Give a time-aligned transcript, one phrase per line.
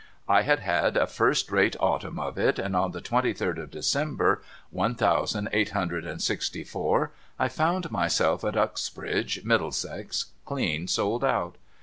[0.27, 3.69] I had had a first rate autumn of it, and on the twenty third of
[3.69, 10.87] December, one thousand eight hundred and sixty four, I found myself at Uxbridge, Middlesex, clean
[10.87, 11.59] sold out.